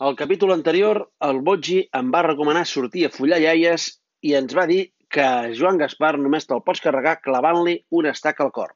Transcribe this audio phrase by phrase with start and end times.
[0.00, 3.84] Al capítol anterior, el Botgi em va recomanar sortir a follar iaies
[4.26, 8.50] i ens va dir que Joan Gaspar només te'l pots carregar clavant-li una estaca al
[8.56, 8.72] cor.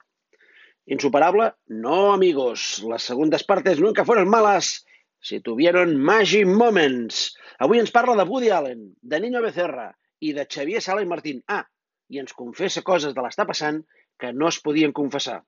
[0.87, 1.49] Insuperable?
[1.87, 2.85] No, amigos.
[2.87, 4.87] Las segundas partes nunca fueron malas.
[5.19, 7.35] Si tuvieron magic moments.
[7.59, 9.91] Avui ens parla de Woody Allen, de Niño Becerra
[10.23, 11.43] i de Xavier Sala i Martín.
[11.49, 11.65] Ah,
[12.09, 13.83] i ens confessa coses de l'estar passant
[14.23, 15.41] que no es podien confessar.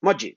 [0.00, 0.32] Moji.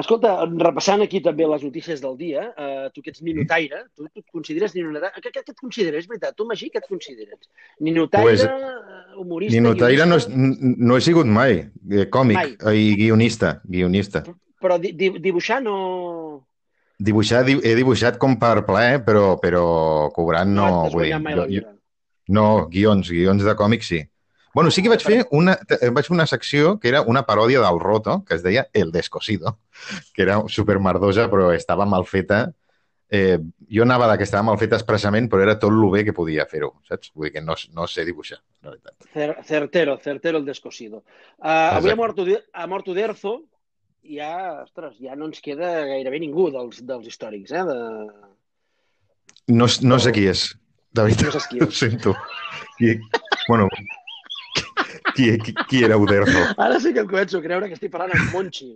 [0.00, 4.20] Escolta, repassant aquí també les notícies del dia, eh, tu que ets ninotaire, tu, tu
[4.22, 5.12] et consideres ninotaire?
[5.22, 6.04] Què, què, què et consideres?
[6.04, 7.46] És veritat, tu, Magí, què et consideres?
[7.80, 10.74] Ninotaire, Pues, eh, humorista, Ninotaire no, és- guionista?
[10.88, 11.60] no he sigut mai.
[11.90, 12.56] Eh, Còmic Mai.
[12.74, 13.60] i guionista.
[13.64, 14.24] guionista.
[14.60, 16.48] Però di, di, dibuixar no...
[16.98, 20.66] Dibuixar, di he dibuixat com per plaer, però, però cobrant no.
[20.66, 21.72] no vull dir, jo- jo-
[22.28, 23.98] no, guions, guions de còmics sí.
[24.54, 27.60] Bueno, sí que vaig fer una, eh, vaig fer una secció que era una paròdia
[27.64, 29.58] del Roto, que es deia El Descosido,
[30.14, 32.44] que era supermerdosa, però estava mal feta.
[33.14, 33.38] Eh,
[33.70, 36.46] jo anava de que estava mal feta expressament, però era tot el bé que podia
[36.50, 37.10] fer-ho, saps?
[37.14, 38.94] Vull dir que no, no sé dibuixar, la veritat.
[39.12, 41.02] Cer- Certero, certero el descosido.
[41.38, 42.18] Uh, avui ha mort,
[42.54, 43.36] ha mort Uderzo
[44.02, 47.62] i ja, ostres, ja no ens queda gairebé ningú dels, dels històrics, eh?
[47.68, 47.78] De...
[49.52, 50.46] No, no sé qui és,
[50.94, 51.28] de veritat.
[51.28, 51.78] No saps qui Ho és.
[51.84, 52.14] sento.
[52.78, 52.96] Qui,
[53.48, 53.68] bueno,
[55.14, 56.42] qui, qui, qui era Uderzo?
[56.58, 58.72] Ara sí que em començo a creure que estic parlant amb Monchi.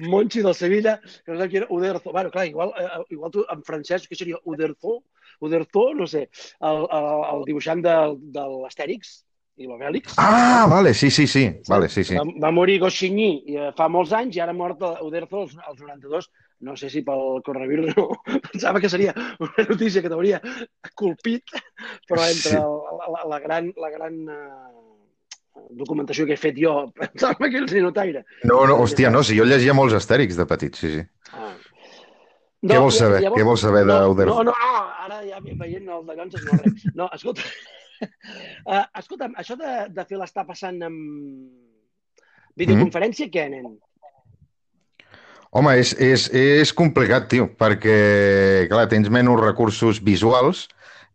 [0.00, 2.12] Monchi del Sevilla, que no sé qui era Uderzo.
[2.12, 5.00] Bueno, clar, igual, eh, igual tu, en francès, què seria Uderzo?
[5.40, 6.26] Uderzo, no sé,
[6.60, 7.94] el, el, el dibuixant de,
[8.36, 9.22] de l'Astèrix
[9.60, 10.14] i l'Obèlix.
[10.20, 11.46] Ah, vale, sí, sí, sí.
[11.68, 12.16] Vale, sí, sí.
[12.16, 15.80] Va, va morir Goscinny eh, fa molts anys i ara ha mort Uderzo als, als
[15.80, 16.28] 92.
[16.68, 18.06] No sé si pel coronavirus no.
[18.52, 20.42] Pensava que seria una notícia que t'hauria
[20.94, 21.56] colpit,
[22.08, 22.60] però entre Sí.
[22.60, 24.89] la, la, la gran, la gran eh,
[25.80, 28.24] documentació que he fet jo, pensava que ets ninotaire.
[28.44, 31.04] No, no, hòstia, no, si jo llegia molts astèrics de petit, sí, sí.
[31.32, 31.52] Ah.
[32.60, 33.22] Què vols saber?
[33.32, 34.00] Què vols saber no?
[34.12, 34.54] No, no, no,
[35.06, 36.82] ara ja veient el de Llonses no res.
[36.96, 37.46] No, escolta,
[38.04, 43.78] uh, escolta'm, això de, de fer l'estar passant amb videoconferència, què, nen?
[45.56, 47.96] Home, és, és, és complicat, tio, perquè,
[48.70, 50.68] clar, tens menys recursos visuals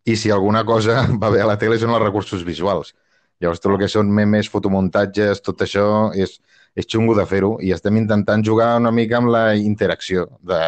[0.04, 2.92] i si alguna cosa va bé a la tele són els recursos visuals.
[3.40, 5.86] Llavors, tot el que són memes, fotomuntatges, tot això
[6.16, 6.38] és,
[6.76, 10.60] és xungo de fer-ho i estem intentant jugar una mica amb la interacció de,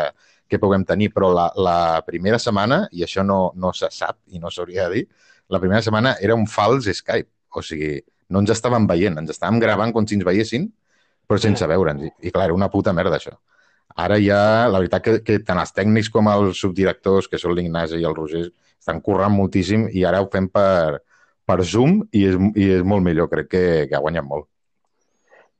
[0.48, 4.40] que puguem tenir, però la, la primera setmana, i això no, no se sap i
[4.42, 5.04] no s'hauria de dir,
[5.48, 7.30] la primera setmana era un fals Skype.
[7.56, 7.94] O sigui,
[8.28, 10.66] no ens estàvem veient, ens estàvem gravant com si ens veiessin,
[11.28, 12.04] però sense veure'ns.
[12.04, 13.36] I, i clar, era una puta merda, això.
[13.98, 18.00] Ara ja, la veritat que, que tant els tècnics com els subdirectors, que són l'Ignasi
[18.00, 18.44] i el Roger,
[18.78, 21.00] estan currant moltíssim i ara ho fem per,
[21.48, 24.46] per Zoom i és, i és molt millor, crec que, que ha guanyat molt.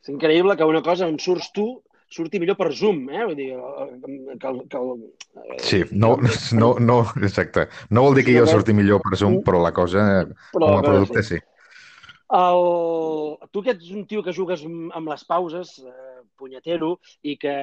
[0.05, 1.69] És increïble que una cosa on surts tu
[2.09, 3.25] surti millor per Zoom, eh?
[3.29, 3.49] Vull dir,
[4.41, 6.15] que, el- que, el- Sí, no,
[6.57, 7.67] no, no, exacte.
[7.93, 10.07] No vol dir que jo surti millor per Zoom, però la cosa,
[10.55, 11.41] Però, com a producte, sí.
[12.39, 12.63] El...
[13.53, 17.55] Tu que ets un tio que jugues amb amb les pauses, eh, punyetero, i que,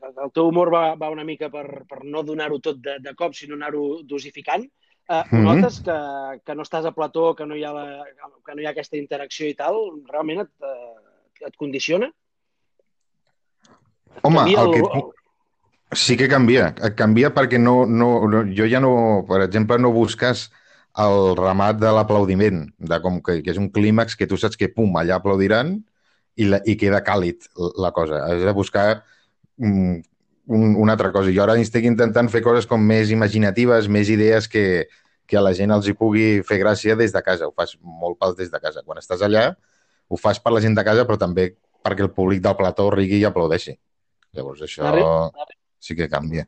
[0.00, 3.14] que el teu humor va, va una mica per, per no donar-ho tot de, de
[3.18, 5.44] cop, sinó anar-ho dosificant, eh, mm Mhm.
[5.44, 5.96] notes que,
[6.44, 8.04] que no estàs a plató, que no, hi ha la,
[8.46, 9.76] que no hi ha aquesta interacció i tal,
[10.08, 12.08] realment et, eh, et condiciona?
[14.16, 15.04] Et Home, canvia el que...
[15.94, 16.74] Sí que canvia.
[16.82, 20.50] Et Canvia perquè no, no, no, jo ja no, per exemple, no busques
[20.98, 24.70] el remat de l'aplaudiment, de com que, que és un clímax que tu saps que,
[24.72, 25.76] pum, allà aplaudiran
[26.36, 27.46] i, la, i queda càlid
[27.78, 28.24] la cosa.
[28.26, 29.04] Has de buscar
[29.58, 30.00] mm,
[30.46, 31.32] un, una altra cosa.
[31.34, 34.86] Jo ara estic intentant fer coses com més imaginatives, més idees que,
[35.26, 37.48] que a la gent els hi pugui fer gràcia des de casa.
[37.48, 38.84] Ho fas molt pels des de casa.
[38.84, 39.50] Quan estàs allà,
[40.08, 41.52] ho fas per la gent de casa, però també
[41.84, 43.76] perquè el públic del plató rigui i aplaudeixi.
[44.34, 45.30] Llavors, això
[45.78, 46.46] sí que canvia.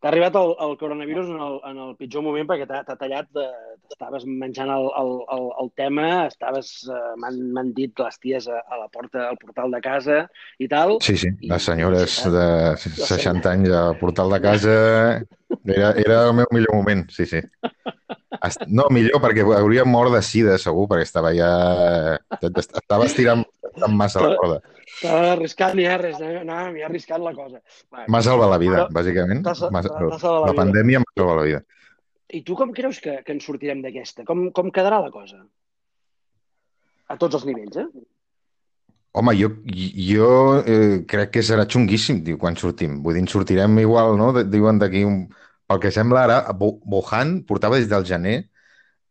[0.00, 3.75] T'ha arribat el, el coronavirus en el, en el pitjor moment perquè t'ha tallat, eh,
[3.90, 8.80] estaves menjant el, el, el, el tema, estaves, eh, m'han dit les ties a, a
[8.82, 10.18] la porta, al portal de casa
[10.58, 10.96] i tal.
[11.04, 12.48] Sí, sí, I- les senyores i- de
[13.06, 14.76] 60 anys al portal de casa
[15.66, 17.42] era, era el meu millor moment, sí, sí.
[18.68, 21.50] No, millor, perquè hauria mort de sida, segur, perquè estava ja...
[22.46, 24.58] Estava estirant estirant massa la corda.
[24.86, 26.36] Estava arriscant ja res, eh?
[26.42, 27.60] anàvem ja arriscant la cosa.
[28.06, 29.42] M'ha salvat la vida, bàsicament.
[29.44, 29.54] M'ha-
[29.88, 31.62] salvat la La pandèmia m'ha salvat la vida.
[32.34, 34.24] I tu com creus que, que en sortirem d'aquesta?
[34.26, 35.44] Com, com quedarà la cosa?
[37.06, 37.86] A tots els nivells, eh?
[39.16, 40.30] Home, jo, jo
[40.60, 42.98] eh, crec que serà xunguíssim, diu, quan sortim.
[43.04, 44.32] Vull dir, sortirem igual, no?
[44.42, 45.24] Diuen d'aquí un...
[45.66, 48.36] Pel que sembla ara, Wuhan portava des del gener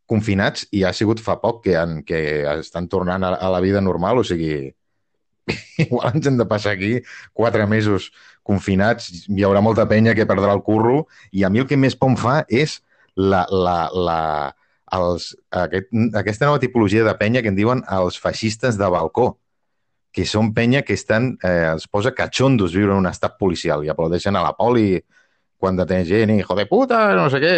[0.07, 2.19] confinats i ha sigut fa poc que, han, que
[2.53, 4.69] estan tornant a, a la vida normal, o sigui,
[5.83, 6.94] igual ens hem de passar aquí
[7.33, 8.11] quatre mesos
[8.45, 11.97] confinats, hi haurà molta penya que perdrà el curro, i a mi el que més
[11.97, 12.79] por fa és
[13.15, 14.19] la, la, la,
[14.97, 15.89] els, aquest,
[16.21, 19.35] aquesta nova tipologia de penya que en diuen els feixistes de balcó,
[20.15, 23.91] que són penya que estan, eh, els posa catxondos viure en un estat policial i
[23.91, 25.01] aplaudeixen a la poli
[25.59, 27.56] quan detenen gent, hijo de puta, no sé què.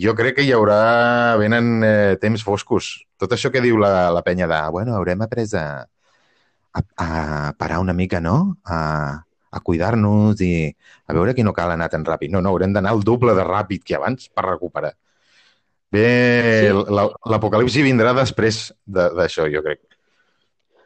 [0.00, 3.04] Jo crec que hi haurà, venen eh, temps foscos.
[3.20, 5.84] Tot això que diu la, la penya de, bueno, haurem après a,
[6.72, 7.08] a, a
[7.58, 8.56] parar una mica, no?
[8.64, 9.23] A,
[9.54, 10.52] a cuidar-nos i
[11.06, 12.34] a veure que no cal anar tan ràpid.
[12.34, 14.94] No, no, haurem d'anar el doble de ràpid que abans per recuperar.
[15.94, 16.06] Bé,
[16.66, 16.94] sí.
[17.30, 19.84] l'apocalipsi vindrà després d'això, jo crec.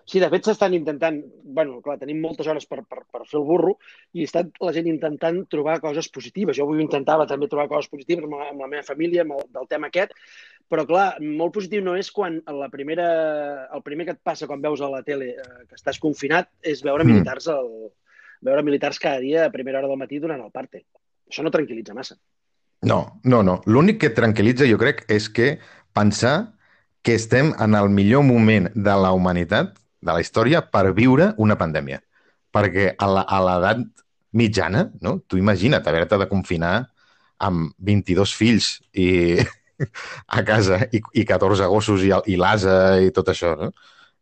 [0.08, 1.18] Sí, de fet s'estan intentant,
[1.56, 3.74] bueno, clar, tenim moltes hores per, per, per fer el burro
[4.16, 6.56] i està la gent intentant trobar coses positives.
[6.56, 9.44] Jo avui intentava també trobar coses positives amb la, amb la meva família, amb el,
[9.52, 10.16] del tema aquest,
[10.72, 13.08] però clar, molt positiu no és quan la primera,
[13.76, 16.80] el primer que et passa quan veus a la tele eh, que estàs confinat és
[16.88, 17.12] veure mm.
[17.12, 17.68] militars el,
[18.44, 20.84] veure militars cada dia a primera hora del matí durant el parte.
[21.28, 22.16] Això no tranquil·litza massa.
[22.82, 23.58] No, no, no.
[23.66, 25.56] L'únic que tranquil·litza, jo crec, és que
[25.96, 26.54] pensar
[27.02, 31.58] que estem en el millor moment de la humanitat, de la història, per viure una
[31.58, 32.00] pandèmia.
[32.54, 33.82] Perquè a l'edat
[34.38, 35.18] mitjana, no?
[35.26, 36.74] tu imagina't haver-te de confinar
[37.42, 39.38] amb 22 fills i
[40.38, 43.72] a casa i, i 14 gossos i, i l'asa i tot això, no?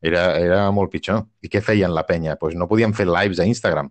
[0.04, 1.24] Era, era molt pitjor.
[1.42, 2.36] I què feien la penya?
[2.40, 3.88] Pues no podien fer lives a Instagram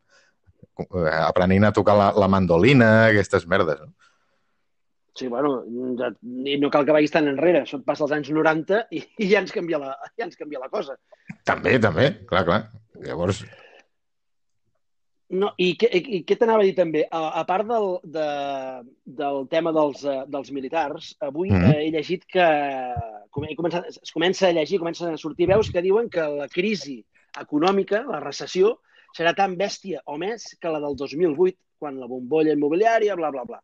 [0.76, 3.80] aprenent a tocar la, la mandolina, aquestes merdes.
[3.82, 3.94] No?
[5.16, 5.64] Sí, bueno,
[5.98, 6.10] ja,
[6.60, 7.62] no cal que vagis tan enrere.
[7.64, 10.60] Això et passa als anys 90 i, i ja, ens canvia la, ja ens canvia
[10.60, 10.98] la cosa.
[11.48, 12.66] També, també, clar, clar.
[13.06, 13.46] Llavors...
[15.36, 17.02] No, I què, i què t'anava a dir també?
[17.10, 18.26] A, a part del, de,
[19.20, 21.80] del tema dels, uh, dels militars, avui mm -hmm.
[21.80, 22.46] he llegit que
[23.50, 27.04] he començat, es comença a llegir, comencen a sortir veus que diuen que la crisi
[27.42, 28.80] econòmica, la recessió,
[29.16, 33.46] serà tan bèstia o més que la del 2008, quan la bombolla immobiliària, bla, bla,
[33.48, 33.62] bla.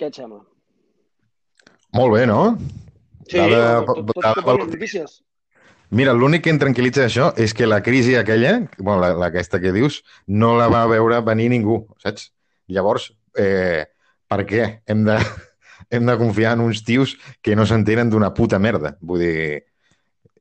[0.00, 0.40] Què et sembla?
[1.96, 2.54] Molt bé, no?
[3.26, 5.20] Sí, dada, tot, tot, tot, tot notícies.
[5.90, 9.58] Mira, l'únic que em tranquil·litza això és que la crisi aquella, bueno, la, la aquesta
[9.62, 12.28] que dius, no la va veure venir ningú, saps?
[12.70, 13.88] Llavors, eh,
[14.30, 15.18] per què hem de,
[15.94, 18.94] hem de confiar en uns tios que no s'entenen d'una puta merda?
[19.02, 19.40] Vull dir,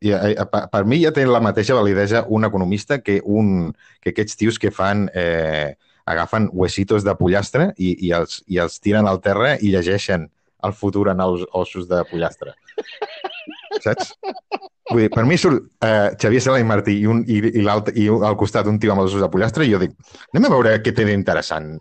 [0.02, 4.16] i, eh, per, per mi ja té la mateixa validesa un economista que, un, que
[4.16, 5.08] aquests tios que fan...
[5.14, 5.76] Eh,
[6.10, 10.26] agafen huesitos de pollastre i, i, els, i els tiren al terra i llegeixen
[10.66, 12.56] el futur en els ossos de pollastre.
[13.84, 14.16] Saps?
[14.90, 18.08] Vull dir, per mi surt eh, Xavier Sala i Martí i, un, i, i, i
[18.10, 19.94] al costat un tio amb els ossos de pollastre i jo dic,
[20.34, 21.76] anem a veure què té d'interessant.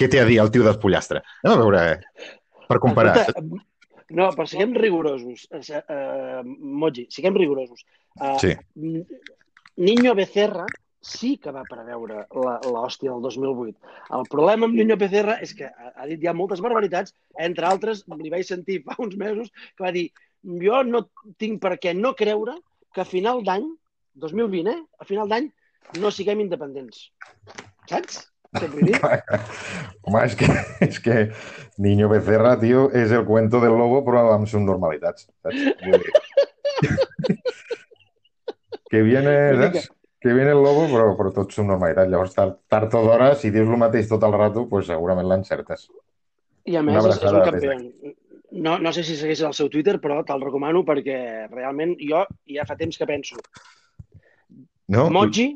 [0.00, 1.20] Què té a dir el tio dels pollastre?
[1.44, 1.84] Anem a veure,
[2.70, 3.18] per comparar.
[3.20, 3.60] Escolta,
[4.10, 5.46] no, però siguem rigorosos.
[5.50, 7.84] Uh, uh, Moji, siguem rigorosos.
[8.20, 8.54] Uh, sí.
[9.76, 10.66] Niño Becerra
[11.04, 13.74] sí que va preveure l'hòstia del 2008.
[14.18, 17.14] El problema amb Niño Becerra és que ha dit ja moltes barbaritats,
[17.48, 20.08] entre altres, li vaig sentir fa uns mesos, que va dir
[20.64, 21.04] jo no
[21.40, 22.56] tinc per què no creure
[22.94, 23.66] que a final d'any,
[24.22, 24.80] 2020, eh?
[25.00, 25.50] a final d'any,
[26.00, 27.10] no siguem independents.
[27.90, 28.22] Saps?
[30.04, 30.48] Home, és que,
[30.84, 31.16] és que
[31.82, 35.28] Niño Becerra, tio, és el cuento del lobo, però amb subnormalitats.
[35.42, 35.60] Saps?
[38.90, 39.90] que viene, saps?
[40.24, 42.08] Que viene el lobo, però, però tot subnormalitat.
[42.08, 45.88] Llavors, tard, tard o d'hora, si dius el mateix tot el rato, pues segurament l'encertes.
[46.64, 47.74] I a més, és, és un campió.
[48.54, 51.18] No, no sé si segueixes el seu Twitter, però te'l recomano perquè
[51.50, 52.22] realment jo
[52.54, 53.36] ja fa temps que penso.
[54.94, 55.08] No?
[55.10, 55.48] Moji,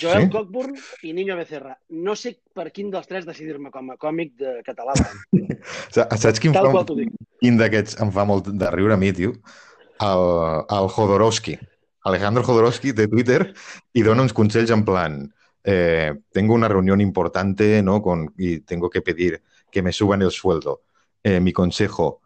[0.00, 0.30] Joel sí?
[0.32, 1.76] Cockburn i Niño Becerra.
[1.90, 4.96] No sé per quin dels tres decidir-me com a còmic de català.
[5.94, 6.82] Saps quin, Tal fa,
[7.42, 9.36] quin d'aquests em fa molt de riure a mi, tio?
[10.02, 10.26] El,
[10.74, 11.56] el Jodorowsky.
[12.04, 13.40] Alejandro Jodorowsky de Twitter
[13.94, 15.22] i dona uns consells en plan
[15.64, 18.02] eh, tengo una reunión importante ¿no?
[18.02, 20.82] Con, y tengo que pedir que me suban el sueldo.
[21.22, 22.20] Eh, mi consejo,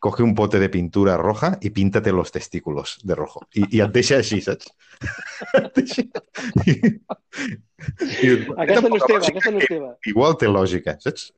[0.00, 3.46] coge un pote de pintura roja y píntate los testículos de rojo.
[3.52, 4.72] I, i et deixa així, saps?
[5.76, 6.02] deixa...
[6.66, 6.72] I,
[8.24, 8.30] i,
[8.64, 9.90] aquesta no és teva, aquesta no és teva.
[10.08, 11.30] Igual té lògica, saps?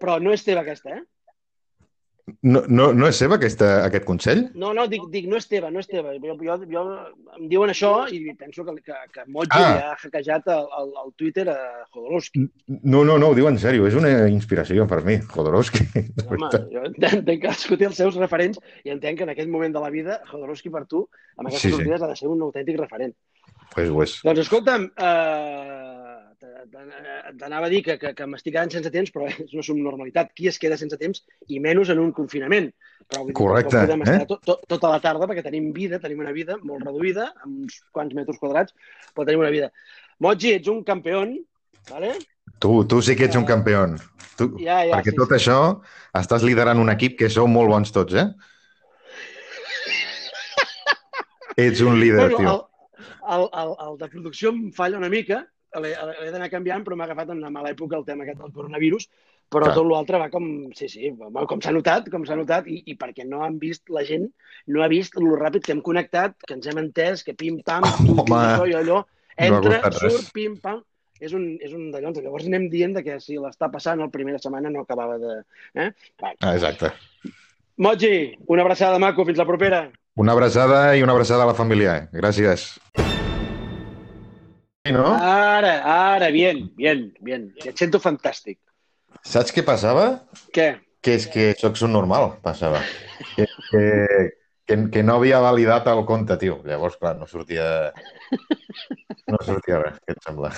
[0.00, 1.02] Però no és teva aquesta, eh?
[2.40, 4.46] No, no, no és seva aquesta, aquest consell?
[4.56, 6.14] No, no, dic, dic no és teva, no és teva.
[6.22, 6.84] Jo, jo, jo,
[7.36, 9.90] em diuen això i penso que, que, que Moji ah.
[9.90, 11.58] ha hackejat el, el, el Twitter a
[11.92, 12.46] Jodorowsky.
[12.80, 13.84] No, no, no, ho diu en sèrio.
[13.90, 15.84] És una inspiració per mi, Jodorowsky.
[16.30, 19.76] Home, jo entenc que cadascú té els seus referents i entenc que en aquest moment
[19.76, 21.04] de la vida Jodorowsky per tu,
[21.36, 22.08] amb aquestes sí, sortides, sí.
[22.08, 23.12] ha de ser un autèntic referent.
[23.74, 24.16] Pues és.
[24.24, 25.99] Doncs escolta'm, eh,
[27.38, 30.26] t'anava a dir que, que, que m'estic quedant sense temps, però és una subnormalitat.
[30.36, 32.68] Qui es queda sense temps i menys en un confinament?
[33.10, 34.08] Però Correcte, podem eh?
[34.12, 37.52] estar tot, tot, tota la tarda perquè tenim vida, tenim una vida molt reduïda, amb
[37.66, 38.72] uns quants metres quadrats,
[39.14, 39.68] però tenim una vida.
[40.20, 41.24] Moji, ets un campió,
[41.90, 42.10] ¿vale?
[42.60, 43.86] Tu, tu sí que ets un campió.
[44.36, 45.36] Tu, Ja, ja, perquè sí, tot sí.
[45.40, 45.58] això
[46.16, 48.28] estàs liderant un equip que sou molt bons tots, eh?
[51.56, 52.70] Ets un líder, Bueno, tio.
[53.28, 55.42] el, el, el, el de producció em falla una mica,
[55.78, 59.06] l'he d'anar canviant, però m'ha agafat en una mala època el tema aquest del coronavirus,
[59.50, 59.76] però Clar.
[59.78, 60.46] tot l'altre va com,
[60.78, 61.12] sí, sí,
[61.50, 64.28] com s'ha notat, com s'ha notat, i, i perquè no han vist, la gent
[64.66, 68.14] no ha vist lo ràpid que hem connectat, que ens hem entès, que pim-pam, tu,
[68.24, 70.00] Home, això i allò, no entra, res.
[70.00, 70.82] surt, pim-pam,
[71.20, 72.14] és un, és un d'allò.
[72.16, 75.40] Llavors anem dient que si l'està passant el primera setmana no acabava de...
[75.74, 75.90] Eh?
[76.22, 76.94] Ah, exacte.
[77.80, 79.86] Moji, una abraçada, maco, fins la propera.
[80.20, 81.96] Una abraçada i una abraçada a la família.
[81.96, 82.08] eh?
[82.12, 82.74] Gràcies.
[84.94, 85.06] No?
[85.14, 87.48] Ara, ara, bien, bien, bien.
[87.64, 88.58] Et sento fantàstic.
[89.26, 90.06] Saps què passava?
[90.54, 90.72] Què?
[91.00, 92.82] Que és que sóc un normal, passava.
[93.36, 93.84] Que, que,
[94.68, 96.60] que, que no havia validat el compte, tio.
[96.66, 97.66] Llavors, clar, no sortia...
[99.30, 100.50] No sortia res, què et sembla?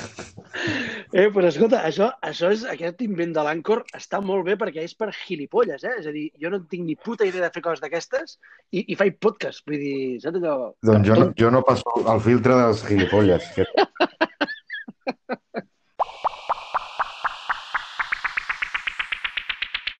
[1.12, 4.94] Eh, però escolta, això, això és, aquest invent de l'Anchor està molt bé perquè és
[4.96, 5.98] per gilipolles, eh?
[6.00, 8.38] És a dir, jo no tinc ni puta idea de fer coses d'aquestes
[8.72, 9.60] i, i faig podcast.
[9.68, 10.72] Vull dir, saps allò?
[10.88, 13.52] Doncs jo no, jo no passo el filtre dels gilipolles.
[13.52, 13.68] Que...